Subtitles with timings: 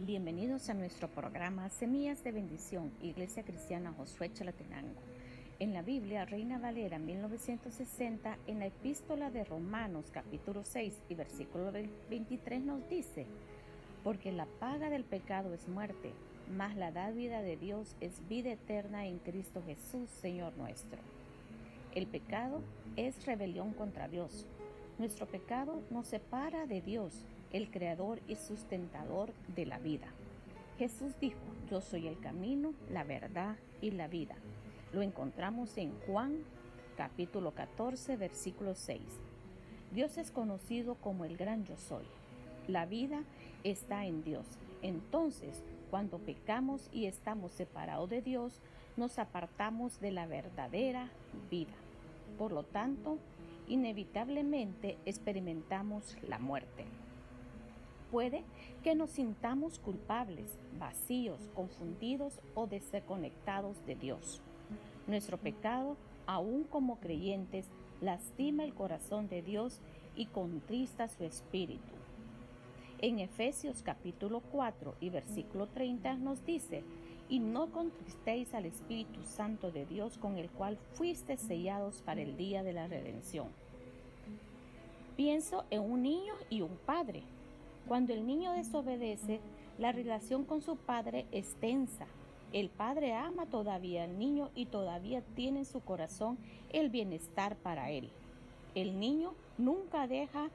[0.00, 5.00] Bienvenidos a nuestro programa Semillas de Bendición, Iglesia Cristiana Josué Chalatenango.
[5.58, 11.72] En la Biblia, Reina Valera 1960, en la epístola de Romanos capítulo 6 y versículo
[11.72, 13.26] 23 nos dice,
[14.04, 16.12] porque la paga del pecado es muerte,
[16.56, 21.00] mas la dávida de Dios es vida eterna en Cristo Jesús, Señor nuestro.
[21.96, 22.62] El pecado
[22.94, 24.46] es rebelión contra Dios.
[25.00, 30.08] Nuestro pecado nos separa de Dios el creador y sustentador de la vida.
[30.78, 34.36] Jesús dijo, yo soy el camino, la verdad y la vida.
[34.92, 36.44] Lo encontramos en Juan
[36.96, 39.00] capítulo 14, versículo 6.
[39.92, 42.04] Dios es conocido como el gran yo soy.
[42.66, 43.22] La vida
[43.64, 44.46] está en Dios.
[44.82, 48.60] Entonces, cuando pecamos y estamos separados de Dios,
[48.96, 51.10] nos apartamos de la verdadera
[51.50, 51.74] vida.
[52.36, 53.18] Por lo tanto,
[53.68, 56.84] inevitablemente experimentamos la muerte.
[58.10, 58.42] Puede
[58.82, 64.40] que nos sintamos culpables, vacíos, confundidos o desconectados de Dios.
[65.06, 65.96] Nuestro pecado,
[66.26, 67.66] aun como creyentes,
[68.00, 69.80] lastima el corazón de Dios
[70.16, 71.98] y contrista su espíritu.
[73.00, 76.82] En Efesios capítulo 4 y versículo 30 nos dice,
[77.28, 82.36] y no contristéis al Espíritu Santo de Dios con el cual fuiste sellados para el
[82.36, 83.48] día de la redención.
[85.16, 87.22] Pienso en un niño y un padre.
[87.88, 89.40] Cuando el niño desobedece,
[89.78, 92.06] la relación con su padre es tensa.
[92.52, 96.36] El padre ama todavía al niño y todavía tiene en su corazón
[96.68, 98.10] el bienestar para él.
[98.74, 100.50] El niño nunca deja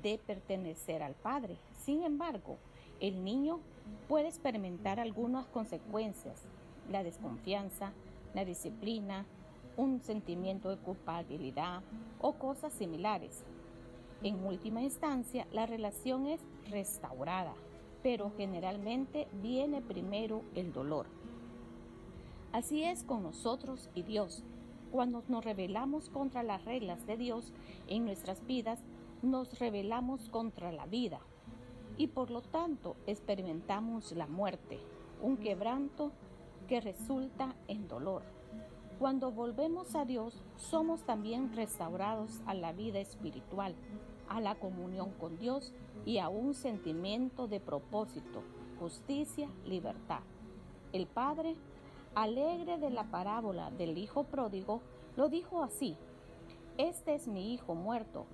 [0.00, 1.56] de pertenecer al padre.
[1.84, 2.56] Sin embargo,
[3.00, 3.58] el niño
[4.06, 6.40] puede experimentar algunas consecuencias,
[6.88, 7.92] la desconfianza,
[8.32, 9.26] la disciplina,
[9.76, 11.82] un sentimiento de culpabilidad
[12.20, 13.44] o cosas similares.
[14.22, 17.54] En última instancia, la relación es restaurada,
[18.02, 21.06] pero generalmente viene primero el dolor.
[22.52, 24.42] Así es con nosotros y Dios.
[24.90, 27.52] Cuando nos rebelamos contra las reglas de Dios
[27.88, 28.80] en nuestras vidas,
[29.22, 31.20] nos rebelamos contra la vida
[31.98, 34.78] y por lo tanto experimentamos la muerte,
[35.22, 36.12] un quebranto
[36.68, 38.35] que resulta en dolor.
[38.98, 43.74] Cuando volvemos a Dios, somos también restaurados a la vida espiritual,
[44.26, 45.74] a la comunión con Dios
[46.06, 48.42] y a un sentimiento de propósito,
[48.80, 50.20] justicia, libertad.
[50.94, 51.56] El Padre,
[52.14, 54.80] alegre de la parábola del Hijo pródigo,
[55.14, 55.94] lo dijo así,
[56.78, 58.24] Este es mi Hijo muerto,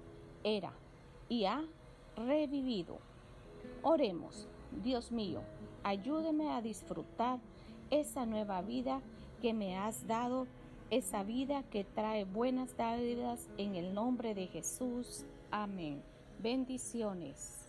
[0.44, 0.72] era
[1.28, 1.64] y ha
[2.16, 2.98] revivido.
[3.82, 4.46] Oremos,
[4.84, 5.40] Dios mío,
[5.82, 7.40] ayúdeme a disfrutar
[7.90, 9.00] esa nueva vida
[9.42, 10.46] que me has dado,
[10.90, 15.24] esa vida que trae buenas dádivas en el nombre de Jesús.
[15.50, 16.00] Amén.
[16.38, 17.61] Bendiciones.